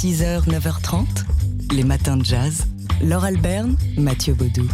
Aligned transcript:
6h, 0.00 0.48
9h30, 0.48 1.04
les 1.74 1.84
matins 1.84 2.16
de 2.16 2.24
jazz. 2.24 2.64
Laure 3.02 3.26
Alberne, 3.26 3.76
Mathieu 3.98 4.32
Baudou. 4.32 4.66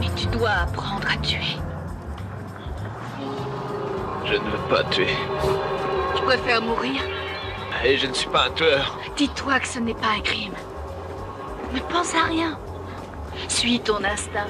Mais 0.00 0.06
tu 0.16 0.26
dois 0.28 0.48
apprendre 0.62 1.06
à 1.06 1.18
tuer. 1.18 1.58
Je 4.24 4.32
ne 4.32 4.38
veux 4.38 4.68
pas 4.70 4.84
tuer. 4.84 5.14
Tu 6.16 6.22
préfères 6.22 6.62
mourir? 6.62 7.02
Et 7.84 7.98
je 7.98 8.06
ne 8.06 8.14
suis 8.14 8.30
pas 8.30 8.46
un 8.46 8.50
tueur. 8.52 8.98
Dis-toi 9.18 9.60
que 9.60 9.68
ce 9.68 9.80
n'est 9.80 9.92
pas 9.92 10.14
un 10.16 10.22
crime. 10.22 10.54
Ne 11.74 11.80
pense 11.80 12.14
à 12.14 12.22
rien. 12.22 12.58
Suis 13.48 13.80
ton 13.80 14.02
instinct. 14.02 14.46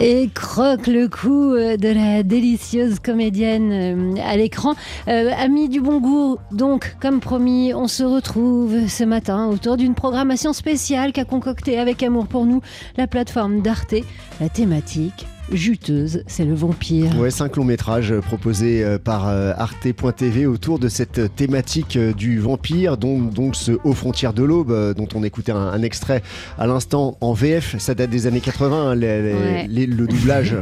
Et 0.00 0.30
croque 0.34 0.86
le 0.86 1.08
cou 1.08 1.54
euh, 1.54 1.76
de 1.76 1.88
la 1.88 2.22
délicieuse 2.22 2.98
comédienne 2.98 3.72
euh, 3.72 4.22
à 4.24 4.36
l'écran. 4.36 4.74
Euh, 5.08 5.30
amis 5.38 5.68
du 5.68 5.80
bon 5.80 6.00
goût, 6.00 6.38
donc, 6.50 6.96
comme 7.00 7.20
promis, 7.20 7.72
on 7.74 7.88
se 7.88 8.02
retrouve 8.02 8.88
ce 8.88 9.04
matin 9.04 9.48
autour 9.48 9.76
d'une 9.76 9.94
programmation 9.94 10.52
spéciale 10.52 11.12
qu'a 11.12 11.24
concoctée 11.24 11.78
avec 11.78 12.02
amour 12.02 12.26
pour 12.26 12.46
nous 12.46 12.62
la 12.96 13.06
plateforme 13.06 13.60
d'Arte. 13.60 13.94
La 14.40 14.48
thématique, 14.48 15.26
juteuse, 15.52 16.22
c'est 16.26 16.44
le 16.44 16.54
vampire. 16.54 17.18
Ouais, 17.18 17.30
cinq 17.30 17.56
longs 17.56 17.64
métrages 17.64 18.14
proposés 18.20 18.82
euh, 18.84 18.98
par 18.98 19.28
euh, 19.28 19.52
arte.tv 19.56 20.46
autour 20.46 20.78
de 20.78 20.88
cette 20.88 21.34
thématique 21.36 21.96
euh, 21.96 22.12
du 22.12 22.38
vampire, 22.38 22.96
donc, 22.96 23.32
donc 23.32 23.56
ce 23.56 23.72
Haut 23.84 23.92
frontières 23.94 24.32
de 24.32 24.42
l'aube 24.42 24.94
dont 24.96 25.08
on 25.14 25.22
écoutait 25.24 25.52
un, 25.52 25.56
un, 25.56 25.82
extrait 25.82 26.22
à 26.58 26.66
l'instant 26.66 27.16
en 27.20 27.32
VF, 27.32 27.76
ça 27.78 27.94
date 27.94 28.10
des 28.10 28.26
années 28.26 28.40
80, 28.40 28.90
hein, 28.90 28.94
les, 28.94 29.22
les, 29.22 29.32
Ouais. 29.32 29.66
les- 29.68 29.86
le 29.86 30.06
doublage 30.06 30.54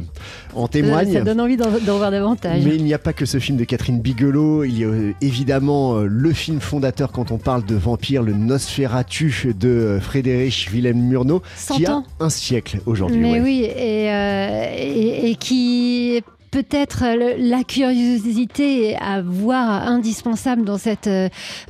en 0.54 0.66
témoigne. 0.68 1.12
Ça 1.12 1.20
donne 1.20 1.40
envie 1.40 1.56
d'en 1.56 1.68
voir 1.98 2.10
davantage. 2.10 2.62
Mais 2.64 2.74
il 2.76 2.84
n'y 2.84 2.94
a 2.94 2.98
pas 2.98 3.12
que 3.12 3.26
ce 3.26 3.38
film 3.38 3.56
de 3.58 3.64
Catherine 3.64 4.00
Bigelow, 4.00 4.64
il 4.64 4.78
y 4.78 4.84
a 4.84 4.88
euh, 4.88 5.12
évidemment 5.20 5.96
euh, 5.96 6.06
le 6.06 6.32
film 6.32 6.60
fondateur 6.60 7.12
quand 7.12 7.30
on 7.30 7.38
parle 7.38 7.64
de 7.64 7.74
vampire, 7.74 8.22
le 8.22 8.32
Nosferatu 8.32 9.54
de 9.58 9.68
euh, 9.68 10.00
Frédéric 10.00 10.68
Wilhelm 10.72 10.98
Murnau, 11.00 11.40
qui 11.74 11.84
100 11.84 11.88
a 11.92 12.02
un 12.20 12.30
siècle 12.30 12.80
aujourd'hui. 12.86 13.18
Mais 13.18 13.32
ouais. 13.34 13.40
oui, 13.40 13.64
et, 13.64 14.10
euh, 14.10 14.64
et, 14.80 15.34
qui 15.36 16.22
peut-être 16.50 17.04
le- 17.04 17.48
la 17.48 17.62
curiosité 17.64 18.96
à 18.96 19.20
voir 19.22 19.86
indispensable 19.88 20.64
dans 20.64 20.78
cette 20.78 21.06
euh, 21.06 21.28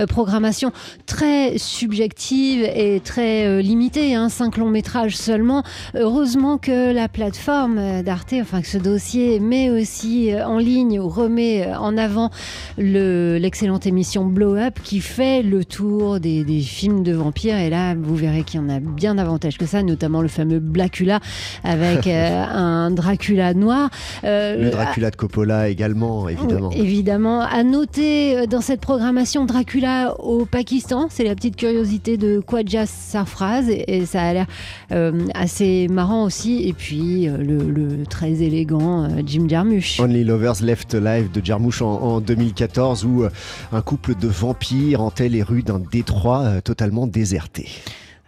programmation 0.09 0.73
très 1.07 1.59
subjective 1.59 2.63
et 2.65 3.01
très 3.05 3.47
euh, 3.47 3.61
limitée, 3.61 4.15
hein, 4.15 4.29
cinq 4.29 4.57
longs 4.57 4.71
métrages 4.71 5.17
seulement. 5.17 5.63
Heureusement 5.95 6.59
que 6.59 6.93
la 6.93 7.09
plateforme 7.09 7.79
euh, 7.79 8.03
d'Arte, 8.03 8.35
enfin 8.41 8.61
que 8.63 8.67
ce 8.69 8.79
dossier 8.79 9.41
met 9.41 9.71
aussi 9.71 10.33
euh, 10.33 10.47
en 10.47 10.59
ligne 10.59 10.99
ou 11.01 11.09
remet 11.09 11.67
euh, 11.67 11.77
en 11.79 11.97
avant 11.99 12.31
le- 12.79 13.39
l'excellente 13.39 13.87
émission 13.87 14.25
Blow 14.25 14.57
Up 14.57 14.79
qui 14.83 15.01
fait 15.01 15.43
le 15.43 15.65
tour 15.65 16.21
des, 16.21 16.45
des 16.45 16.61
films 16.61 17.03
de 17.03 17.13
vampires. 17.13 17.57
Et 17.59 17.71
là, 17.71 17.95
vous 17.95 18.15
verrez 18.17 18.43
qu'il 18.45 18.61
y 18.61 18.63
en 18.63 18.69
a 18.69 18.81
bien 18.81 19.15
davantage 19.17 19.59
que 19.59 19.67
ça, 19.67 19.83
notamment 19.83 20.23
le 20.23 20.29
fameux 20.29 20.59
Blacula 20.61 21.21
avec 21.65 22.07
euh, 22.07 22.45
un 22.45 22.91
Dracula 22.91 23.55
noir. 23.55 23.91
Euh, 24.25 24.70
Le 24.71 24.77
Dracula 24.77 25.11
de 25.11 25.17
Coppola 25.17 25.69
également, 25.69 26.29
évidemment. 26.29 26.71
évidemment. 26.71 27.41
À 27.43 27.63
noter 27.63 28.39
euh, 28.39 28.47
dans 28.47 28.61
cette 28.61 28.81
programmation 28.81 29.45
Dracula 29.45 30.15
au 30.21 30.45
Pakistan, 30.47 31.09
c'est 31.11 31.25
la 31.25 31.35
petite 31.35 31.57
curiosité 31.57 32.17
de 32.17 32.41
Khwaja 32.41 32.87
Sarfraz 32.87 33.65
et, 33.69 34.07
ça 34.07 34.23
a 34.23 34.33
l'air 34.33 34.47
euh, 34.93 35.27
assez 35.35 35.89
marrant 35.89 36.25
aussi. 36.25 36.69
Et 36.69 36.73
puis 36.73 37.29
euh, 37.29 37.37
le, 37.37 37.71
le 37.71 38.07
très 38.07 38.43
élégant 38.43 39.05
euh, 39.05 39.23
Jim 39.25 39.47
Jarmusch. 39.49 40.01
Only 40.01 40.25
Lovers 40.25 40.63
Left 40.63 40.95
Alive 40.95 41.31
de 41.31 41.45
Jarmusch 41.45 41.83
en, 41.83 42.01
en 42.01 42.21
2014 42.21 43.05
où 43.05 43.25
euh, 43.25 43.31
un 43.73 43.83
couple 43.83 44.15
de 44.15 44.29
vampires 44.29 45.01
hantait 45.01 45.29
les 45.29 45.43
rues 45.43 45.63
d'un 45.63 45.79
détroit 45.81 46.43
euh, 46.43 46.61
totalement 46.61 47.07
déserté. 47.07 47.69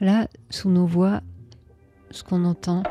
Là, 0.00 0.26
sous 0.50 0.70
nos 0.70 0.86
voix, 0.86 1.20
ce 2.10 2.22
qu'on 2.22 2.44
entend. 2.44 2.82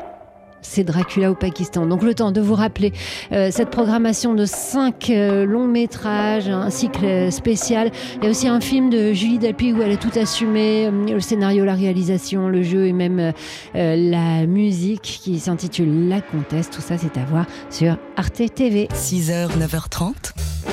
C'est 0.62 0.84
Dracula 0.84 1.30
au 1.30 1.34
Pakistan. 1.34 1.86
Donc 1.86 2.02
le 2.02 2.14
temps 2.14 2.32
de 2.32 2.40
vous 2.40 2.54
rappeler 2.54 2.92
euh, 3.32 3.50
cette 3.50 3.70
programmation 3.70 4.34
de 4.34 4.46
cinq 4.46 5.10
euh, 5.10 5.44
longs 5.44 5.66
métrages, 5.66 6.48
un 6.48 6.70
cycle 6.70 7.04
euh, 7.04 7.30
spécial. 7.30 7.90
Il 8.16 8.24
y 8.24 8.26
a 8.26 8.30
aussi 8.30 8.48
un 8.48 8.60
film 8.60 8.88
de 8.88 9.12
Julie 9.12 9.38
Delpy 9.38 9.72
où 9.72 9.82
elle 9.82 9.92
a 9.92 9.96
tout 9.96 10.16
assumé, 10.18 10.90
le 10.90 11.20
scénario, 11.20 11.64
la 11.64 11.74
réalisation, 11.74 12.48
le 12.48 12.62
jeu 12.62 12.86
et 12.86 12.92
même 12.92 13.32
la 13.74 14.46
musique 14.46 15.02
qui 15.02 15.38
s'intitule 15.38 16.08
La 16.08 16.20
Comtesse. 16.20 16.70
Tout 16.70 16.80
ça, 16.80 16.96
c'est 16.98 17.18
à 17.18 17.24
voir 17.24 17.46
sur 17.70 17.96
Arte 18.16 18.42
TV. 18.54 18.88
6h, 18.94 19.48
9h30, 19.58 20.32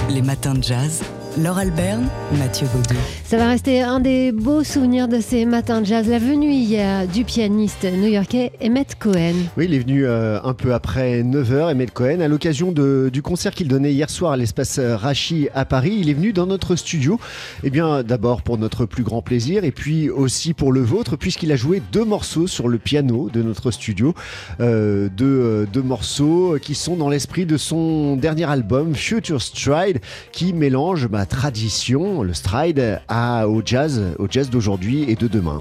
les 0.10 0.22
matins 0.22 0.54
de 0.54 0.64
jazz. 0.64 1.04
Laure 1.38 1.60
Alberne, 1.60 2.08
Mathieu 2.38 2.68
Baudou. 2.74 3.00
Ça 3.24 3.38
va 3.38 3.48
rester 3.50 3.82
un 3.82 4.00
des 4.00 4.32
beaux 4.34 4.64
souvenirs 4.64 5.08
de 5.08 5.22
ces 5.22 5.46
matins 5.46 5.80
de 5.80 5.86
jazz. 5.86 6.10
La 6.10 6.18
venue 6.20 6.52
hier 6.52 7.08
du 7.08 7.24
pianiste 7.24 7.86
new-yorkais 7.86 8.52
Emmett 8.62 8.96
Cohen. 9.00 9.36
Oui, 9.56 9.66
il 9.66 9.74
est 9.74 9.80
venu 9.80 10.06
euh, 10.06 10.40
un 10.44 10.54
peu 10.54 10.74
après 10.74 11.22
9h, 11.22 11.72
Emmett 11.72 11.92
Cohen, 11.94 12.20
à 12.20 12.28
l'occasion 12.28 12.72
de- 12.74 13.10
du 13.14 13.22
concert 13.22 13.54
qu'il 13.54 13.68
donnait 13.70 13.94
hier 13.94 14.10
soir 14.10 14.34
à 14.34 14.38
l'espace 14.38 14.80
euh, 14.80 14.98
Rachi 14.98 15.48
à 15.54 15.64
Paris. 15.66 15.96
Il 16.00 16.10
est 16.10 16.14
venu 16.14 16.34
dans 16.34 16.48
notre 16.48 16.76
studio, 16.76 17.20
eh 17.64 17.70
bien 17.70 18.04
d'abord 18.04 18.42
pour 18.42 18.58
notre 18.58 18.86
plus 18.86 19.04
grand 19.04 19.22
plaisir 19.22 19.64
et 19.64 19.72
puis 19.72 20.10
aussi 20.10 20.54
pour 20.54 20.74
le 20.74 20.82
vôtre, 20.82 21.16
puisqu'il 21.16 21.52
a 21.54 21.56
joué 21.56 21.82
deux 21.94 22.06
morceaux 22.06 22.48
sur 22.48 22.68
le 22.68 22.80
piano 22.80 23.30
de 23.32 23.44
notre 23.44 23.72
studio. 23.72 24.14
Euh, 24.60 25.08
deux, 25.16 25.26
euh, 25.26 25.66
deux 25.72 25.84
morceaux 25.84 26.58
qui 26.62 26.76
sont 26.76 26.98
dans 26.98 27.08
l'esprit 27.10 27.46
de 27.46 27.56
son 27.56 28.18
dernier 28.18 28.50
album, 28.50 28.94
Future 28.96 29.42
Stride, 29.42 30.00
qui 30.34 30.52
mélange 30.54 31.08
tradition, 31.26 32.22
le 32.24 32.34
stride, 32.34 33.00
au 33.48 33.62
jazz, 33.66 34.02
au 34.20 34.28
jazz 34.30 34.50
d'aujourd'hui 34.50 35.06
et 35.10 35.16
de 35.16 35.28
demain. 35.28 35.60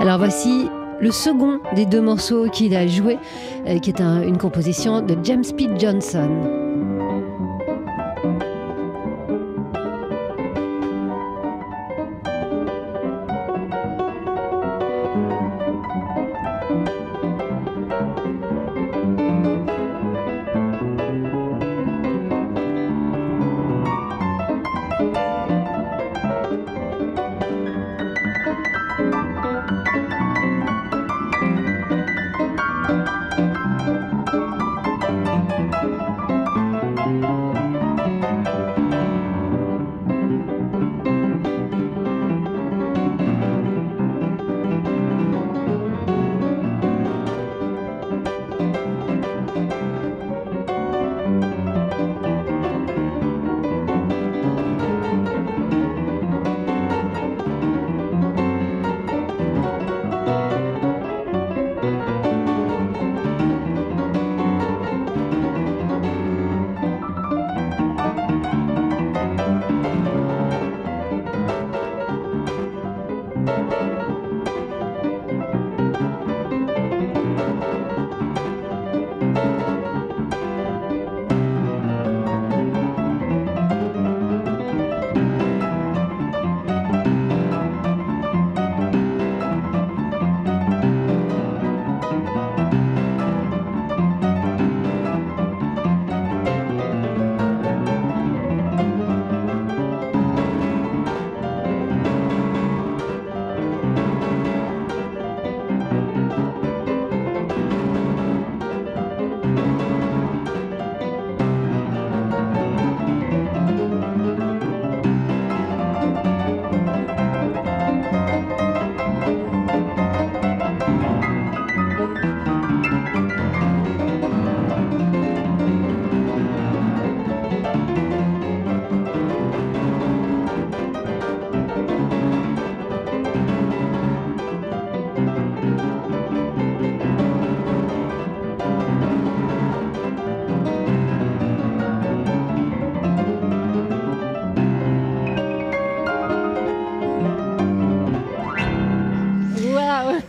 Alors 0.00 0.18
voici 0.18 0.68
le 1.00 1.10
second 1.10 1.60
des 1.74 1.86
deux 1.86 2.00
morceaux 2.00 2.48
qu'il 2.50 2.74
a 2.76 2.86
joué, 2.86 3.18
euh, 3.66 3.78
qui 3.78 3.90
est 3.90 4.00
un- 4.00 4.22
une 4.22 4.38
composition 4.38 5.00
de 5.00 5.16
James 5.24 5.44
P. 5.56 5.68
Johnson. 5.78 6.57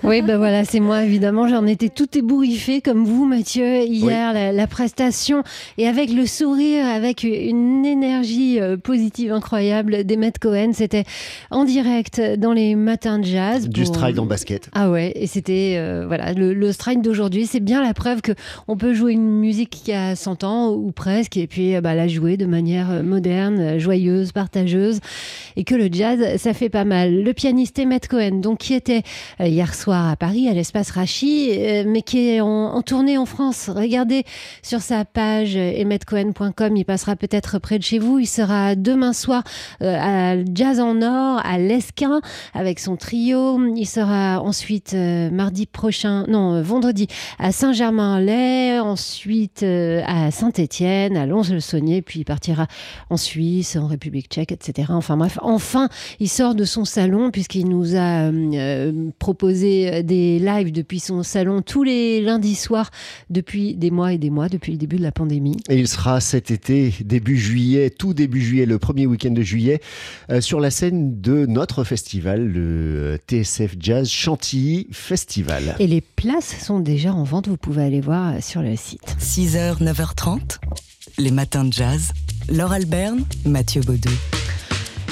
Oui, 0.10 0.24
ben 0.24 0.38
voilà, 0.38 0.66
c'est 0.66 0.80
moi 0.80 1.04
évidemment. 1.04 1.48
J'en 1.48 1.68
étais 1.68 1.90
tout 1.90 2.18
ébouriffée 2.18 2.82
comme 2.82 3.06
vous, 3.06 3.26
Mathieu, 3.26 3.84
hier, 3.84 4.34
la, 4.34 4.52
la, 4.52 4.66
prestation 4.66 5.44
et 5.78 5.88
avec 5.88 6.12
le 6.12 6.26
sourire, 6.26 6.88
avec 6.88 7.22
une 7.22 7.86
énergie 7.86 8.60
euh, 8.60 8.76
positive 8.76 9.32
incroyable 9.32 10.06
d'Emmet 10.06 10.32
Cohen. 10.42 10.72
C'était 10.74 11.04
en 11.52 11.64
direct 11.64 12.20
dans 12.40 12.54
les 12.54 12.74
matins 12.74 13.20
de 13.20 13.26
jazz. 13.26 13.70
Du 13.70 13.86
stride 13.86 14.18
en 14.18 14.26
basket. 14.26 14.72
Ah 14.74 14.90
ouais, 14.90 15.12
et 15.14 15.28
c'était 15.28 15.76
euh, 15.78 16.06
voilà 16.08 16.34
le, 16.34 16.56
le 16.56 16.72
stride 16.72 17.04
d'aujourd'hui. 17.04 17.46
C'est 17.46 17.60
bien 17.60 17.84
la 17.84 17.94
preuve 17.94 18.22
que 18.22 18.32
on 18.68 18.78
peut 18.78 18.96
jouer 18.96 19.12
une 19.12 19.30
musique 19.40 19.70
qui 19.70 19.94
a 19.94 20.16
100 20.16 20.44
ans 20.44 20.72
ou 20.72 20.92
presque, 20.92 21.38
et 21.38 21.46
puis 21.46 21.76
euh, 21.76 21.82
bah, 21.82 21.94
la 21.94 22.08
jouer 22.08 22.36
de 22.36 22.48
manière 22.48 23.04
moderne, 23.04 23.78
joyeuse, 23.78 24.32
partageuse, 24.32 25.02
et 25.56 25.64
que 25.64 25.76
le 25.76 25.88
jazz, 25.92 26.38
ça 26.38 26.56
fait 26.56 26.70
pas 26.70 26.84
mal. 26.84 27.22
Le 27.22 27.34
pianiste 27.34 27.78
Emmet 27.78 28.00
Cohen, 28.10 28.40
donc 28.42 28.58
qui 28.58 28.74
était 28.74 29.04
hier 29.40 29.76
soir 29.76 29.99
à 30.08 30.16
Paris, 30.16 30.48
à 30.48 30.54
l'espace 30.54 30.92
Rachi, 30.92 31.52
euh, 31.52 31.84
mais 31.86 32.02
qui 32.02 32.30
est 32.30 32.42
en, 32.42 32.82
tournée 32.82 33.18
en 33.18 33.26
France. 33.26 33.70
Regardez 33.74 34.24
sur 34.62 34.82
sa 34.82 35.06
page 35.06 35.56
emmetcohen.com, 35.56 36.76
il 36.76 36.86
passera 36.86 37.16
peut-être 37.16 37.60
près 37.60 37.78
de 37.78 37.84
chez 37.84 38.00
vous. 38.00 38.20
Il 38.20 38.28
sera 38.28 38.76
demain 38.76 39.14
soir 39.14 39.44
euh, 39.82 39.98
à 40.00 40.36
Jazz 40.54 40.80
en 40.80 41.02
Or, 41.02 41.42
à 41.44 41.58
l'Esquin, 41.58 42.22
avec 42.54 42.80
son 42.80 42.96
trio. 42.96 43.60
Il 43.76 43.86
sera 43.86 44.42
ensuite 44.42 44.94
euh, 44.94 45.30
mardi 45.30 45.66
prochain, 45.66 46.26
non, 46.28 46.56
euh, 46.56 46.62
vendredi, 46.62 47.08
à 47.38 47.52
Saint-Germain-en-Laye, 47.52 48.80
ensuite 48.80 49.64
euh, 49.64 50.02
à 50.06 50.32
Saint-Étienne, 50.32 51.18
à 51.18 51.26
Lons-le-Saunier, 51.26 52.02
puis 52.02 52.20
il 52.20 52.26
partira 52.26 52.68
en 53.10 53.18
Suisse, 53.18 53.76
en 53.76 53.88
République 53.88 54.28
tchèque, 54.30 54.52
etc. 54.52 54.90
Enfin 54.92 55.18
bref, 55.18 55.40
enfin, 55.42 55.90
il 56.20 56.30
sort 56.30 56.56
de 56.56 56.66
son 56.66 56.86
salon 56.86 57.32
puisqu'il 57.32 57.68
nous 57.68 57.96
a 57.96 58.32
proposé 59.20 59.89
des 60.04 60.40
lives 60.40 60.72
depuis 60.72 61.00
son 61.00 61.24
salon 61.24 61.62
tous 61.62 61.84
les 61.84 62.22
lundis 62.22 62.56
soirs 62.56 62.92
depuis 63.30 63.76
des 63.76 63.92
mois 63.92 64.14
et 64.14 64.18
des 64.18 64.30
mois, 64.30 64.50
depuis 64.50 64.72
le 64.72 64.78
début 64.78 64.98
de 64.98 65.04
la 65.04 65.12
pandémie. 65.12 65.58
Et 65.70 65.78
il 65.78 65.88
sera 65.88 66.22
cet 66.22 66.52
été, 66.52 66.94
début 67.04 67.38
juillet, 67.38 67.90
tout 67.90 68.14
début 68.14 68.42
juillet, 68.42 68.66
le 68.66 68.80
premier 68.80 69.06
week-end 69.06 69.32
de 69.32 69.42
juillet, 69.42 69.82
euh, 70.30 70.42
sur 70.42 70.60
la 70.60 70.72
scène 70.72 71.22
de 71.22 71.46
notre 71.46 71.84
festival, 71.84 72.48
le 72.48 73.18
TSF 73.28 73.76
Jazz 73.80 74.10
Chantilly 74.10 74.88
Festival. 74.92 75.76
Et 75.80 75.88
les 75.88 76.02
places 76.02 76.56
sont 76.64 76.80
déjà 76.80 77.14
en 77.14 77.24
vente, 77.24 77.48
vous 77.48 77.58
pouvez 77.58 77.84
aller 77.84 78.02
voir 78.02 78.42
sur 78.42 78.62
le 78.62 78.76
site. 78.76 79.16
6h, 79.20 79.82
9h30, 79.84 80.60
les 81.18 81.32
matins 81.32 81.66
de 81.66 81.74
jazz. 81.74 82.12
Laure 82.50 82.72
Alberne, 82.72 83.24
Mathieu 83.46 83.82
Baudou. 83.82 84.10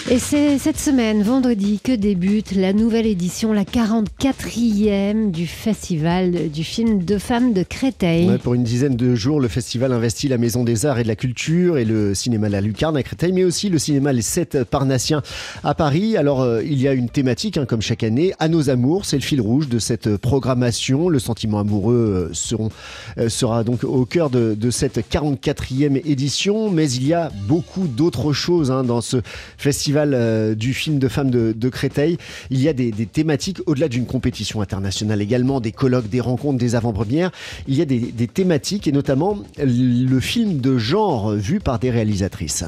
Et 0.10 0.20
c'est 0.20 0.58
cette 0.58 0.80
semaine, 0.80 1.22
vendredi, 1.22 1.82
que 1.84 1.92
débute 1.92 2.56
la 2.56 2.72
nouvelle 2.72 3.06
édition, 3.06 3.52
la 3.52 3.66
44e 3.66 5.32
du 5.32 5.46
festival 5.46 6.50
du 6.50 6.64
film 6.64 7.04
Deux 7.04 7.20
femmes 7.20 7.52
de 7.52 7.62
Créteil. 7.64 8.38
Pour 8.42 8.54
une 8.54 8.64
dizaine 8.64 8.96
de 8.96 9.16
jours, 9.16 9.42
le 9.42 9.50
festival 9.50 9.92
investit 9.92 10.30
la 10.30 10.38
Maison 10.38 10.64
des 10.64 10.86
Arts 10.86 11.00
et 11.00 11.04
de 11.04 11.10
la 11.10 11.18
Culture 11.18 11.78
et 11.78 11.84
le 11.84 12.14
cinéma 12.14 12.48
La 12.48 12.62
Lucarne 12.62 12.96
à 12.96 13.04
Créteil, 13.04 13.34
mais 13.34 13.44
aussi 13.44 13.68
le 13.68 13.80
cinéma 13.80 14.14
Les 14.14 14.22
Sept 14.22 14.64
Parnassiens 14.64 15.24
à 15.66 15.76
Paris. 15.76 16.16
Alors, 16.16 16.40
euh, 16.40 16.64
il 16.64 16.82
y 16.82 16.88
a 16.88 16.94
une 16.94 17.10
thématique, 17.10 17.58
hein, 17.58 17.66
comme 17.66 17.82
chaque 17.82 18.04
année, 18.04 18.34
à 18.40 18.48
nos 18.48 18.70
amours. 18.70 19.04
C'est 19.04 19.18
le 19.18 19.24
fil 19.24 19.42
rouge 19.42 19.68
de 19.68 19.78
cette 19.78 20.16
programmation. 20.16 21.10
Le 21.10 21.20
sentiment 21.20 21.60
amoureux 21.60 22.32
euh, 22.32 22.60
euh, 23.18 23.28
sera 23.28 23.66
donc 23.66 23.84
au 23.84 24.06
cœur 24.06 24.30
de, 24.30 24.56
de, 24.58 24.72
cette 24.72 25.00
44e 25.00 26.02
édition, 26.10 26.72
mais 26.72 26.90
il 26.90 27.06
y 27.06 27.14
a 27.14 27.30
beaucoup 27.46 27.88
d'autres 27.88 28.32
choses 28.32 28.72
hein, 28.72 28.86
dans 28.86 29.02
ce 29.02 29.18
festival 29.58 29.97
euh, 29.98 30.56
du 30.56 30.74
film 30.74 31.00
de 31.00 31.08
femmes 31.08 31.32
de, 31.32 31.54
de, 31.54 31.70
Créteil. 31.70 32.18
Il 32.50 32.62
y 32.62 32.70
a 32.70 32.74
des, 32.74 32.92
des 32.92 33.06
thématiques 33.06 33.60
au-delà 33.66 33.88
d'une 33.88 34.06
compétition 34.06 34.62
internationale 34.62 35.22
également, 35.22 35.60
des 35.60 35.72
colloques, 35.72 36.10
des 36.10 36.22
rencontres, 36.22 36.58
des 36.58 36.76
avant-premières. 36.76 37.32
Il 37.68 37.76
y 37.76 37.82
a 37.82 37.86
des, 37.86 38.00
des, 38.00 38.28
thématiques 38.28 38.88
et 38.88 38.92
notamment 38.92 39.38
le 39.58 40.20
film 40.20 40.60
de 40.60 40.78
genre 40.78 41.32
vu 41.32 41.60
par 41.60 41.80
des 41.80 41.92
réalisatrices. 41.92 42.64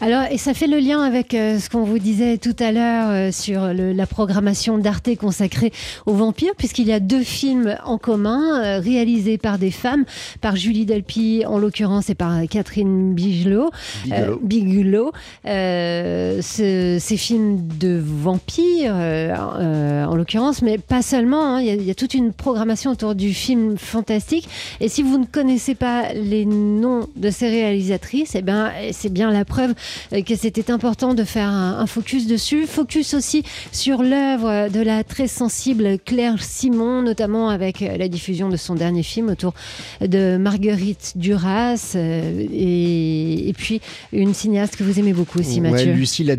Alors, 0.00 0.24
et 0.30 0.38
ça 0.38 0.54
fait 0.54 0.66
le 0.66 0.78
lien 0.78 1.02
avec 1.02 1.34
euh, 1.34 1.58
ce 1.58 1.68
qu'on 1.68 1.84
vous 1.84 1.98
disait 1.98 2.38
tout 2.38 2.56
à 2.58 2.72
l'heure 2.72 3.10
euh, 3.10 3.32
sur 3.32 3.72
le, 3.72 3.92
la 3.92 4.06
programmation 4.06 4.78
d'Arte 4.78 5.16
consacrée 5.16 5.72
aux 6.06 6.14
vampires, 6.14 6.52
puisqu'il 6.56 6.86
y 6.86 6.92
a 6.92 7.00
deux 7.00 7.22
films 7.22 7.76
en 7.84 7.98
commun 7.98 8.62
euh, 8.62 8.80
réalisés 8.80 9.38
par 9.38 9.58
des 9.58 9.70
femmes, 9.70 10.04
par 10.40 10.56
Julie 10.56 10.86
Delpy 10.86 11.44
en 11.46 11.58
l'occurrence 11.58 12.10
et 12.10 12.14
par 12.14 12.42
Catherine 12.48 13.14
Bigelow. 13.14 13.70
Bigelow. 14.04 14.40
Bigelow. 14.42 15.12
Ce, 15.44 16.40
ces 16.98 17.16
films 17.16 17.68
de 17.78 18.00
vampires, 18.02 18.94
euh, 18.94 19.34
euh, 19.58 20.04
en 20.04 20.14
l'occurrence, 20.16 20.62
mais 20.62 20.78
pas 20.78 21.02
seulement. 21.02 21.56
Hein. 21.56 21.60
Il, 21.60 21.66
y 21.66 21.70
a, 21.70 21.74
il, 21.74 21.84
y 21.84 21.90
a, 21.90 21.94
toute 21.94 22.14
une 22.14 22.32
programmation 22.32 22.90
autour 22.90 23.14
du 23.14 23.34
film 23.34 23.76
fantastique. 23.76 24.48
Et 24.80 24.88
si 24.88 25.02
vous 25.02 25.18
ne 25.18 25.26
connaissez 25.26 25.74
pas 25.74 26.12
les 26.12 26.44
noms 26.44 27.08
de 27.16 27.30
ces 27.30 27.48
réalisatrices, 27.48 28.34
eh 28.34 28.42
ben, 28.42 28.70
c'est 28.92 29.12
bien 29.12 29.30
la 29.30 29.44
preuve 29.44 29.74
que 30.10 30.36
c'était 30.36 30.70
important 30.70 31.14
de 31.14 31.24
faire 31.24 31.48
un, 31.48 31.78
un, 31.78 31.86
focus 31.86 32.26
dessus. 32.26 32.66
Focus 32.66 33.14
aussi 33.14 33.42
sur 33.72 34.02
l'œuvre 34.02 34.68
de 34.70 34.80
la 34.80 35.04
très 35.04 35.28
sensible 35.28 35.98
Claire 36.04 36.42
Simon, 36.42 37.02
notamment 37.02 37.48
avec 37.48 37.80
la 37.80 38.08
diffusion 38.08 38.48
de 38.48 38.56
son 38.56 38.74
dernier 38.74 39.02
film 39.02 39.28
autour 39.30 39.54
de 40.00 40.36
Marguerite 40.36 41.12
Duras. 41.16 41.92
Euh, 41.94 42.46
et, 42.52 43.48
et, 43.48 43.52
puis 43.52 43.80
une 44.12 44.34
cinéaste 44.34 44.76
que 44.76 44.84
vous 44.84 44.98
aimez 44.98 45.12
beaucoup 45.12 45.38
aussi, 45.38 45.60
ouais, 45.60 45.70
Mathieu. 45.70 45.92
Lucille 45.92 46.30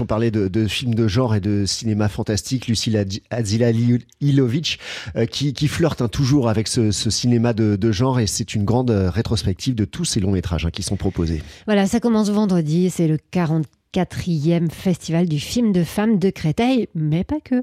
On 0.00 0.06
parlait 0.06 0.30
de, 0.30 0.48
de, 0.48 0.66
films 0.66 0.94
de 0.94 1.08
genre 1.08 1.34
et 1.34 1.40
de 1.40 1.64
cinéma 1.66 2.08
fantastique. 2.08 2.66
Lucille 2.66 3.04
Adzialilovic 3.30 4.78
euh, 5.16 5.26
qui, 5.26 5.52
qui, 5.52 5.68
flirte 5.68 6.02
hein, 6.02 6.08
toujours 6.08 6.48
avec 6.48 6.68
ce, 6.68 6.90
ce 6.90 7.10
cinéma 7.10 7.52
de, 7.52 7.76
de, 7.76 7.92
genre 7.92 8.20
et 8.20 8.26
c'est 8.26 8.54
une 8.54 8.64
grande 8.64 8.90
rétrospective 8.90 9.74
de 9.74 9.84
tous 9.84 10.04
ces 10.04 10.20
longs 10.20 10.32
métrages 10.32 10.66
hein, 10.66 10.70
qui 10.70 10.82
sont 10.82 10.96
proposés. 10.96 11.42
Voilà, 11.66 11.86
ça 11.86 12.00
commence 12.00 12.30
vendredi, 12.30 12.90
c'est 12.90 13.08
le 13.08 13.18
44e 13.32 14.70
festival 14.70 15.28
du 15.28 15.38
film 15.38 15.72
de 15.72 15.84
femmes 15.84 16.18
de 16.18 16.30
Créteil, 16.30 16.88
mais 16.94 17.24
pas 17.24 17.40
que. 17.44 17.62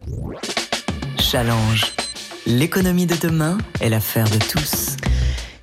Challenge. 1.20 1.94
L'économie 2.46 3.06
de 3.06 3.16
demain 3.22 3.58
est 3.82 3.90
l'affaire 3.90 4.30
de 4.30 4.38
tous. 4.38 4.96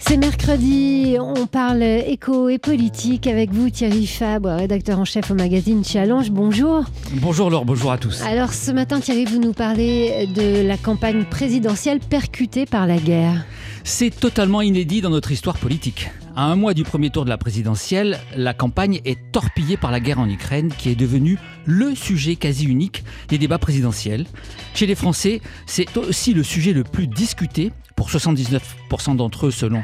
C'est 0.09 0.19
mercredi, 0.19 1.17
on 1.19 1.47
parle 1.47 1.83
éco 1.83 2.49
et 2.49 2.59
politique 2.59 3.27
avec 3.27 3.51
vous 3.51 3.71
Thierry 3.71 4.07
Fabre, 4.07 4.51
rédacteur 4.51 5.01
en 5.01 5.05
chef 5.05 5.33
au 5.33 5.35
magazine 5.35 5.85
Challenge. 5.85 6.31
Bonjour. 6.31 6.85
Bonjour 7.15 7.51
Laure, 7.51 7.65
bonjour 7.65 7.91
à 7.91 7.99
tous. 7.99 8.23
Alors 8.23 8.53
ce 8.53 8.71
matin 8.71 9.01
Thierry, 9.01 9.25
vous 9.25 9.41
nous 9.41 9.53
parlez 9.53 10.29
de 10.29 10.65
la 10.65 10.77
campagne 10.77 11.25
présidentielle 11.25 11.99
percutée 11.99 12.67
par 12.67 12.87
la 12.87 12.99
guerre. 12.99 13.45
C'est 13.83 14.11
totalement 14.11 14.63
inédit 14.63 15.01
dans 15.01 15.11
notre 15.11 15.33
histoire 15.33 15.59
politique. 15.59 16.09
À 16.37 16.45
un 16.45 16.55
mois 16.55 16.73
du 16.73 16.85
premier 16.85 17.11
tour 17.11 17.25
de 17.25 17.31
la 17.31 17.39
présidentielle, 17.39 18.21
la 18.37 18.55
campagne 18.55 19.01
est 19.05 19.19
torpillée 19.33 19.77
par 19.77 19.91
la 19.91 19.99
guerre 19.99 20.21
en 20.21 20.29
Ukraine 20.29 20.73
qui 20.79 20.89
est 20.89 20.95
devenue 20.95 21.37
le 21.65 21.97
sujet 21.97 22.37
quasi 22.37 22.67
unique 22.67 23.03
des 23.29 23.39
débats 23.39 23.59
présidentiels. 23.59 24.27
Chez 24.73 24.87
les 24.87 24.95
Français, 24.95 25.41
c'est 25.67 25.97
aussi 25.97 26.33
le 26.33 26.45
sujet 26.45 26.73
le 26.73 26.85
plus 26.85 27.09
discuté 27.09 27.73
pour 27.97 28.11
79% 28.11 29.17
d'entre 29.17 29.47
eux 29.47 29.51
selon 29.51 29.83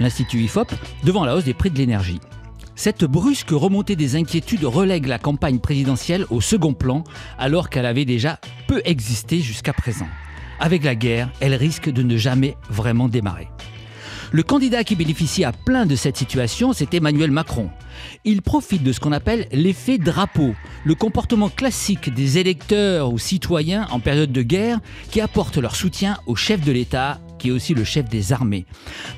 l'Institut 0.00 0.40
IFOP, 0.40 0.72
devant 1.04 1.24
la 1.24 1.36
hausse 1.36 1.44
des 1.44 1.54
prix 1.54 1.70
de 1.70 1.78
l'énergie. 1.78 2.20
Cette 2.74 3.04
brusque 3.04 3.50
remontée 3.50 3.96
des 3.96 4.16
inquiétudes 4.16 4.64
relègue 4.64 5.06
la 5.06 5.18
campagne 5.18 5.60
présidentielle 5.60 6.26
au 6.30 6.40
second 6.40 6.74
plan 6.74 7.04
alors 7.38 7.70
qu'elle 7.70 7.86
avait 7.86 8.04
déjà 8.04 8.40
peu 8.66 8.82
existé 8.84 9.40
jusqu'à 9.40 9.72
présent. 9.72 10.08
Avec 10.58 10.84
la 10.84 10.94
guerre, 10.94 11.30
elle 11.40 11.54
risque 11.54 11.90
de 11.90 12.02
ne 12.02 12.16
jamais 12.16 12.56
vraiment 12.70 13.08
démarrer. 13.08 13.48
Le 14.34 14.42
candidat 14.42 14.82
qui 14.82 14.96
bénéficie 14.96 15.44
à 15.44 15.52
plein 15.52 15.84
de 15.84 15.94
cette 15.94 16.16
situation, 16.16 16.72
c'est 16.72 16.94
Emmanuel 16.94 17.30
Macron. 17.30 17.68
Il 18.24 18.40
profite 18.40 18.82
de 18.82 18.92
ce 18.92 18.98
qu'on 18.98 19.12
appelle 19.12 19.46
l'effet 19.52 19.98
drapeau, 19.98 20.54
le 20.84 20.94
comportement 20.94 21.50
classique 21.50 22.14
des 22.14 22.38
électeurs 22.38 23.12
ou 23.12 23.18
citoyens 23.18 23.86
en 23.90 24.00
période 24.00 24.32
de 24.32 24.40
guerre 24.40 24.80
qui 25.10 25.20
apportent 25.20 25.58
leur 25.58 25.76
soutien 25.76 26.16
au 26.26 26.34
chef 26.34 26.64
de 26.64 26.72
l'État 26.72 27.20
qui 27.42 27.48
est 27.48 27.52
aussi 27.52 27.74
le 27.74 27.82
chef 27.82 28.08
des 28.08 28.32
armées. 28.32 28.66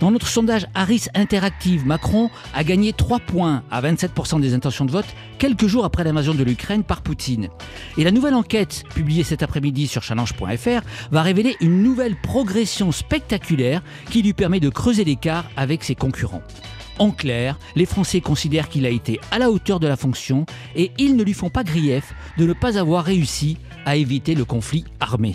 Dans 0.00 0.10
notre 0.10 0.28
sondage 0.28 0.66
Harris 0.74 1.08
Interactive, 1.14 1.84
Macron 1.84 2.30
a 2.54 2.64
gagné 2.64 2.94
3 2.94 3.20
points 3.20 3.62
à 3.70 3.82
27% 3.82 4.40
des 4.40 4.54
intentions 4.54 4.86
de 4.86 4.90
vote 4.90 5.04
quelques 5.38 5.66
jours 5.66 5.84
après 5.84 6.04
l'invasion 6.04 6.34
de 6.34 6.42
l'Ukraine 6.42 6.84
par 6.84 7.02
Poutine. 7.02 7.50
Et 7.98 8.04
la 8.04 8.10
nouvelle 8.10 8.32
enquête 8.32 8.84
publiée 8.94 9.24
cet 9.24 9.42
après-midi 9.42 9.86
sur 9.86 10.02
challenge.fr 10.02 10.86
va 11.10 11.22
révéler 11.22 11.54
une 11.60 11.82
nouvelle 11.82 12.16
progression 12.22 12.92
spectaculaire 12.92 13.82
qui 14.08 14.22
lui 14.22 14.32
permet 14.32 14.58
de 14.58 14.70
creuser 14.70 15.04
l'écart 15.04 15.44
avec 15.58 15.84
ses 15.84 15.94
concurrents. 15.94 16.42
En 16.98 17.10
clair, 17.10 17.58
les 17.76 17.84
Français 17.84 18.22
considèrent 18.22 18.70
qu'il 18.70 18.86
a 18.86 18.90
été 18.90 19.20
à 19.32 19.38
la 19.38 19.50
hauteur 19.50 19.80
de 19.80 19.86
la 19.86 19.98
fonction 19.98 20.46
et 20.74 20.92
ils 20.96 21.14
ne 21.14 21.24
lui 21.24 21.34
font 21.34 21.50
pas 21.50 21.64
grief 21.64 22.14
de 22.38 22.46
ne 22.46 22.54
pas 22.54 22.78
avoir 22.78 23.04
réussi 23.04 23.58
à 23.84 23.96
éviter 23.96 24.34
le 24.34 24.46
conflit 24.46 24.84
armé. 24.98 25.34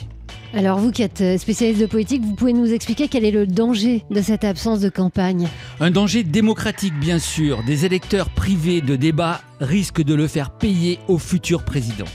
Alors 0.53 0.79
vous 0.79 0.91
qui 0.91 1.03
êtes 1.03 1.21
euh, 1.21 1.37
spécialiste 1.37 1.79
de 1.79 1.85
politique, 1.85 2.23
vous 2.23 2.33
pouvez 2.33 2.53
nous 2.53 2.73
expliquer 2.73 3.07
quel 3.07 3.23
est 3.23 3.31
le 3.31 3.45
danger 3.45 4.03
de 4.09 4.19
cette 4.19 4.43
absence 4.43 4.79
de 4.79 4.89
campagne? 4.89 5.47
Un 5.79 5.91
danger 5.91 6.23
démocratique 6.23 6.99
bien 6.99 7.19
sûr. 7.19 7.63
Des 7.63 7.85
électeurs 7.85 8.29
privés 8.31 8.81
de 8.81 8.95
débat 8.95 9.41
risquent 9.61 10.03
de 10.03 10.15
le 10.15 10.27
faire 10.27 10.49
payer 10.49 10.97
au 11.07 11.19
futur 11.19 11.63
président. 11.63 12.05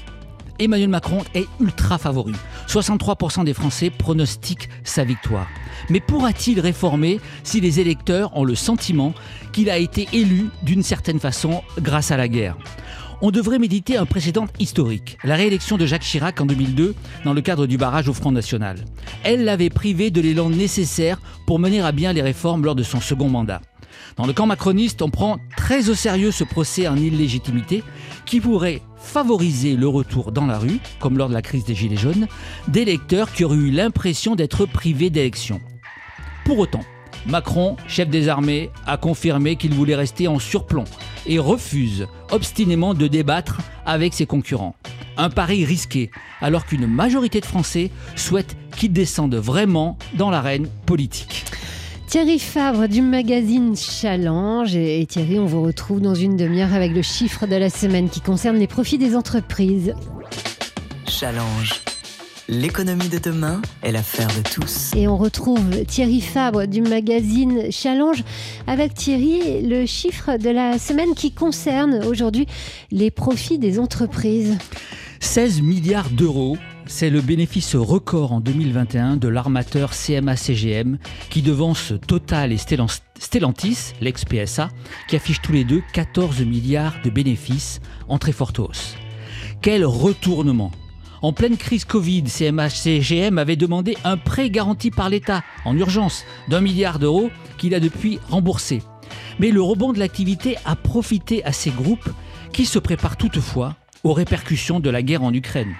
Emmanuel 0.59 0.88
Macron 0.88 1.23
est 1.35 1.47
ultra 1.61 1.97
favori. 1.97 2.33
63% 2.67 3.45
des 3.45 3.55
Français 3.55 3.91
pronostiquent 3.91 4.69
sa 4.83 5.05
victoire. 5.05 5.49
Mais 5.88 6.00
pourra-t-il 6.00 6.59
réformer 6.61 7.21
si 7.45 7.61
les 7.61 7.81
électeurs 7.81 8.37
ont 8.37 8.45
le 8.45 8.55
sentiment 8.55 9.14
qu'il 9.53 9.71
a 9.71 9.79
été 9.79 10.09
élu 10.12 10.50
d'une 10.62 10.83
certaine 10.83 11.21
façon 11.21 11.62
grâce 11.81 12.11
à 12.11 12.17
la 12.17 12.29
guerre? 12.29 12.57
On 13.25 13.31
devrait 13.31 13.59
méditer 13.59 13.97
un 13.97 14.04
précédent 14.04 14.45
historique, 14.61 15.16
la 15.25 15.35
réélection 15.35 15.78
de 15.78 15.87
Jacques 15.87 16.02
Chirac 16.02 16.38
en 16.43 16.45
2002 16.45 16.95
dans 17.25 17.33
le 17.33 17.40
cadre 17.40 17.66
du 17.66 17.78
barrage 17.78 18.07
au 18.07 18.12
Front 18.12 18.33
National. 18.33 18.76
Elle 19.23 19.47
l'avait 19.47 19.71
privé 19.71 20.11
de 20.11 20.21
l'élan 20.21 20.50
nécessaire 20.50 21.23
pour 21.47 21.59
mener 21.59 21.81
à 21.81 21.90
bien 21.90 22.12
les 22.12 22.21
réformes 22.21 22.66
lors 22.66 22.75
de 22.75 22.83
son 22.83 23.00
second 23.00 23.31
mandat. 23.31 23.62
Dans 24.19 24.26
le 24.26 24.35
camp 24.35 24.45
macroniste, 24.45 25.00
on 25.00 25.09
prend 25.09 25.38
très 25.57 25.88
au 25.88 25.95
sérieux 25.95 26.33
ce 26.33 26.45
procès 26.45 26.87
en 26.87 26.99
illégitimité 26.99 27.83
qui 28.26 28.43
pourrait 28.43 28.83
favoriser 28.99 29.75
le 29.75 29.88
retour 29.88 30.31
dans 30.31 30.45
la 30.45 30.59
rue, 30.59 30.78
comme 31.00 31.16
lors 31.16 31.31
de 31.31 31.35
la 31.35 31.40
crise 31.40 31.64
des 31.64 31.75
Gilets 31.75 31.97
jaunes, 31.97 32.26
d'électeurs 32.69 33.33
qui 33.33 33.45
auraient 33.45 33.57
eu 33.57 33.71
l'impression 33.71 34.37
d'être 34.37 34.66
privés 34.66 35.09
d'élections. 35.09 35.62
Pour 36.45 36.59
autant, 36.59 36.85
Macron, 37.26 37.76
chef 37.88 38.11
des 38.11 38.28
armées, 38.28 38.71
a 38.87 38.99
confirmé 38.99 39.57
qu'il 39.57 39.73
voulait 39.73 39.97
rester 39.97 40.28
en 40.28 40.38
surplomb 40.38 40.85
et 41.26 41.38
refuse 41.38 42.07
obstinément 42.31 42.95
de 42.95 43.07
débattre 43.07 43.61
avec 43.87 44.14
ses 44.14 44.26
concurrents. 44.26 44.75
Un 45.16 45.31
pari 45.31 45.64
risqué, 45.64 46.11
alors 46.40 46.66
qu'une 46.66 46.87
majorité 46.87 47.40
de 47.40 47.47
Français 47.47 47.90
souhaitent 48.16 48.57
qu'il 48.76 48.93
descende 48.93 49.35
vraiment 49.35 49.97
dans 50.14 50.31
l'arène 50.31 50.69
politique. 50.87 51.45
Thierry 52.09 52.38
Fabre 52.38 52.87
du 52.87 53.02
magazine 53.02 53.75
Challenge. 53.76 54.76
Et 54.76 55.04
Thierry, 55.07 55.38
on 55.38 55.47
vous 55.47 55.62
retrouve 55.62 56.00
dans 56.00 56.14
une 56.14 56.37
demi-heure 56.37 56.73
avec 56.73 56.93
le 56.93 57.02
chiffre 57.02 57.47
de 57.47 57.57
la 57.57 57.71
semaine 57.71 58.09
qui 58.09 58.21
concerne 58.21 58.57
les 58.57 58.69
profits 58.69 58.99
des 58.99 59.16
entreprises. 59.16 59.95
Challenge. 61.09 61.94
L'économie 62.49 63.09
de 63.09 63.19
demain 63.19 63.63
est 63.83 63.91
l'affaire 63.91 64.29
de 64.29 64.43
tous. 64.43 64.91
Et 64.95 65.09
on 65.09 65.17
retrouve 65.17 65.83
Thierry 65.87 66.21
Fabre 66.21 66.67
du 66.67 66.83
magazine 66.83 67.73
Challenge. 67.73 68.23
Avec 68.67 68.93
Thierry, 68.93 69.63
le 69.63 69.87
chiffre 69.87 70.37
de 70.37 70.51
la 70.51 70.79
semaine 70.79 71.15
qui 71.15 71.33
concerne 71.33 72.05
aujourd'hui 72.05 72.47
les 72.91 73.11
profits 73.11 73.59
des 73.59 73.79
entreprises. 73.79 74.59
16 75.21 75.63
milliards 75.63 76.11
d'euros 76.11 76.59
c'est 76.87 77.09
le 77.09 77.23
bénéfice 77.23 77.77
record 77.77 78.33
en 78.33 78.41
2021 78.41 79.17
de 79.17 79.29
l'armateur 79.29 79.93
CMA-CGM 79.95 80.99
qui 81.31 81.41
devance 81.41 81.95
Total 82.07 82.53
et 82.53 82.59
Stellantis, 82.59 83.95
l'ex-PSA, 84.03 84.69
qui 85.09 85.17
affichent 85.17 85.41
tous 85.41 85.53
les 85.53 85.65
deux 85.65 85.83
14 85.95 86.43
milliards 86.43 86.97
de 87.03 87.09
bénéfices 87.09 87.81
en 88.07 88.19
très 88.19 88.33
forte 88.33 88.59
hausse. 88.59 88.97
Quel 89.63 89.87
retournement 89.87 90.73
en 91.25 91.33
pleine 91.33 91.57
crise 91.57 91.87
Covid, 91.87 92.25
CMA-CGM 92.25 93.38
avait 93.38 93.57
demandé 93.57 93.97
un 94.04 94.19
prêt 94.19 94.50
garanti 94.50 94.90
par 94.90 95.09
l'État 95.09 95.43
en 95.64 95.75
urgence 95.75 96.26
d'un 96.49 96.61
milliard 96.61 96.99
d'euros 96.99 97.31
qu'il 97.57 97.75
a 97.75 97.81
depuis 97.81 98.19
remboursé. 98.28 98.83
Mais 99.38 99.50
le 99.50 99.62
rebond 99.62 99.95
de 99.95 99.99
l'activité 99.99 100.59
a 100.66 100.76
profité 100.76 101.43
à 101.47 101.52
ces 101.52 101.71
groupes 101.71 102.11
qui 102.52 102.66
se 102.66 102.78
préparent 102.78 103.16
toutefois 103.16 103.75
aux 104.02 104.12
répercussions 104.12 104.81
de 104.81 104.90
la 104.90 105.00
guerre 105.00 105.23
en 105.23 105.33
Ukraine. 105.33 105.75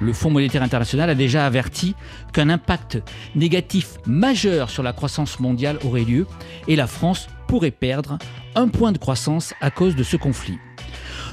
Le 0.00 0.14
Fonds 0.14 0.30
monétaire 0.30 0.62
international 0.62 1.10
a 1.10 1.14
déjà 1.14 1.44
averti 1.44 1.94
qu'un 2.32 2.48
impact 2.48 2.98
négatif 3.34 3.98
majeur 4.06 4.70
sur 4.70 4.82
la 4.82 4.94
croissance 4.94 5.38
mondiale 5.38 5.78
aurait 5.84 6.04
lieu 6.04 6.26
et 6.66 6.76
la 6.76 6.86
France 6.86 7.28
pourrait 7.46 7.72
perdre 7.72 8.16
un 8.54 8.68
point 8.68 8.92
de 8.92 8.98
croissance 8.98 9.52
à 9.60 9.70
cause 9.70 9.96
de 9.96 10.02
ce 10.02 10.16
conflit. 10.16 10.58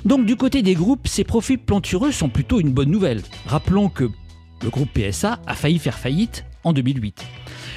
Donc 0.05 0.27
du 0.27 0.35
côté 0.35 0.62
des 0.62 0.75
groupes, 0.75 1.07
ces 1.07 1.24
profits 1.24 1.57
plantureux 1.57 2.12
sont 2.12 2.29
plutôt 2.29 2.59
une 2.59 2.71
bonne 2.71 2.91
nouvelle. 2.91 3.24
Rappelons 3.47 3.89
que 3.89 4.09
le 4.62 4.69
groupe 4.69 4.89
PSA 4.93 5.39
a 5.47 5.55
failli 5.55 5.79
faire 5.79 5.97
faillite 5.97 6.45
en 6.63 6.74
2008. 6.74 7.25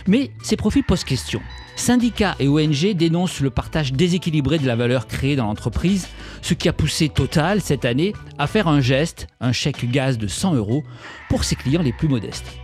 Mais 0.07 0.31
ces 0.43 0.57
profits 0.57 0.83
posent 0.83 1.05
question. 1.05 1.41
Syndicats 1.75 2.37
et 2.39 2.49
ONG 2.49 2.93
dénoncent 2.95 3.41
le 3.41 3.51
partage 3.51 3.93
déséquilibré 3.93 4.59
de 4.59 4.67
la 4.67 4.77
valeur 4.77 5.07
créée 5.07 5.37
dans 5.37 5.47
l'entreprise, 5.47 6.09
ce 6.43 6.55
qui 6.55 6.69
a 6.69 6.73
poussé 6.73 7.09
Total 7.09 7.63
cette 7.63 7.85
année 7.85 8.13
à 8.37 8.47
faire 8.47 8.69
un 8.69 8.81
geste, 8.81 9.27
un 9.41 9.53
chèque 9.53 9.91
gaz 9.91 10.19
de 10.19 10.27
100 10.27 10.55
euros, 10.55 10.85
pour 11.31 11.45
ses 11.45 11.57
clients 11.57 11.83
les 11.83 11.93
plus 11.93 12.09
modestes. 12.09 12.59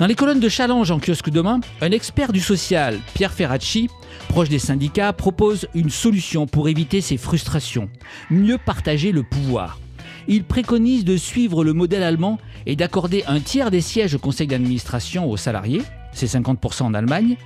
Dans 0.00 0.06
les 0.06 0.14
colonnes 0.14 0.40
de 0.40 0.48
challenge 0.48 0.90
en 0.90 0.98
kiosque 0.98 1.28
demain, 1.28 1.60
un 1.82 1.90
expert 1.90 2.32
du 2.32 2.40
social, 2.40 2.98
Pierre 3.12 3.34
Ferracci, 3.34 3.90
proche 4.30 4.48
des 4.48 4.58
syndicats, 4.58 5.12
propose 5.12 5.68
une 5.74 5.90
solution 5.90 6.46
pour 6.46 6.70
éviter 6.70 7.02
ces 7.02 7.18
frustrations, 7.18 7.90
mieux 8.30 8.56
partager 8.56 9.12
le 9.12 9.22
pouvoir. 9.22 9.78
Il 10.26 10.44
préconise 10.44 11.04
de 11.04 11.18
suivre 11.18 11.64
le 11.64 11.74
modèle 11.74 12.02
allemand 12.02 12.38
et 12.64 12.76
d'accorder 12.76 13.24
un 13.28 13.40
tiers 13.40 13.70
des 13.70 13.82
sièges 13.82 14.14
au 14.14 14.18
conseil 14.18 14.46
d'administration 14.46 15.30
aux 15.30 15.36
salariés, 15.36 15.82
c'est 16.14 16.24
50% 16.24 16.84
en 16.84 16.94
Allemagne, 16.94 17.36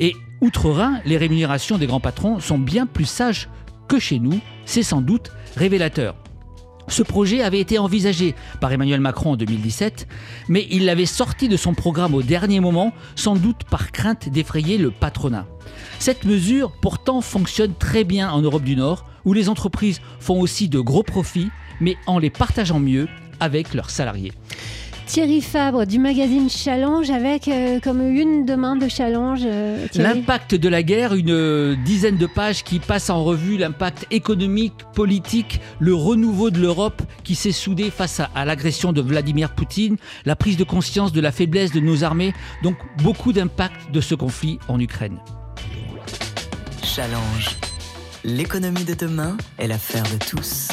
et 0.00 0.14
Outre-Rhin, 0.40 1.02
les 1.04 1.18
rémunérations 1.18 1.76
des 1.76 1.86
grands 1.86 2.00
patrons 2.00 2.40
sont 2.40 2.58
bien 2.58 2.86
plus 2.86 3.04
sages 3.04 3.50
que 3.86 3.98
chez 3.98 4.18
nous, 4.18 4.40
c'est 4.64 4.82
sans 4.82 5.02
doute 5.02 5.30
révélateur. 5.56 6.16
Ce 6.88 7.02
projet 7.02 7.42
avait 7.42 7.60
été 7.60 7.78
envisagé 7.78 8.34
par 8.60 8.72
Emmanuel 8.72 9.00
Macron 9.00 9.32
en 9.32 9.36
2017, 9.36 10.08
mais 10.48 10.66
il 10.70 10.86
l'avait 10.86 11.06
sorti 11.06 11.48
de 11.48 11.56
son 11.56 11.74
programme 11.74 12.14
au 12.14 12.22
dernier 12.22 12.60
moment, 12.60 12.92
sans 13.14 13.36
doute 13.36 13.64
par 13.70 13.92
crainte 13.92 14.28
d'effrayer 14.28 14.78
le 14.78 14.90
patronat. 14.90 15.46
Cette 15.98 16.24
mesure 16.24 16.72
pourtant 16.80 17.20
fonctionne 17.20 17.74
très 17.78 18.04
bien 18.04 18.30
en 18.30 18.40
Europe 18.40 18.62
du 18.62 18.74
Nord, 18.74 19.04
où 19.24 19.32
les 19.32 19.48
entreprises 19.48 20.00
font 20.18 20.40
aussi 20.40 20.68
de 20.68 20.80
gros 20.80 21.02
profits, 21.02 21.50
mais 21.80 21.96
en 22.06 22.18
les 22.18 22.30
partageant 22.30 22.80
mieux 22.80 23.08
avec 23.40 23.74
leurs 23.74 23.90
salariés. 23.90 24.32
Thierry 25.08 25.40
Fabre 25.40 25.86
du 25.86 25.98
magazine 25.98 26.50
Challenge 26.50 27.08
avec 27.08 27.48
euh, 27.48 27.80
comme 27.80 28.06
une 28.06 28.44
demain 28.44 28.76
de 28.76 28.88
Challenge. 28.88 29.40
Euh, 29.42 29.86
l'impact 29.94 30.54
de 30.54 30.68
la 30.68 30.82
guerre, 30.82 31.14
une 31.14 31.82
dizaine 31.82 32.18
de 32.18 32.26
pages 32.26 32.62
qui 32.62 32.78
passent 32.78 33.08
en 33.08 33.24
revue 33.24 33.56
l'impact 33.56 34.06
économique, 34.10 34.74
politique, 34.94 35.62
le 35.78 35.94
renouveau 35.94 36.50
de 36.50 36.60
l'Europe 36.60 37.00
qui 37.24 37.36
s'est 37.36 37.52
soudée 37.52 37.90
face 37.90 38.20
à, 38.20 38.28
à 38.34 38.44
l'agression 38.44 38.92
de 38.92 39.00
Vladimir 39.00 39.54
Poutine, 39.54 39.96
la 40.26 40.36
prise 40.36 40.58
de 40.58 40.64
conscience 40.64 41.10
de 41.10 41.22
la 41.22 41.32
faiblesse 41.32 41.72
de 41.72 41.80
nos 41.80 42.04
armées, 42.04 42.34
donc 42.62 42.76
beaucoup 43.02 43.32
d'impact 43.32 43.90
de 43.90 44.02
ce 44.02 44.14
conflit 44.14 44.58
en 44.68 44.78
Ukraine. 44.78 45.18
Challenge. 46.84 47.56
L'économie 48.24 48.84
de 48.84 48.92
demain 48.92 49.38
est 49.56 49.68
l'affaire 49.68 50.04
de 50.04 50.18
tous. 50.18 50.68